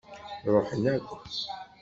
[0.53, 1.31] Ṛuḥen akk.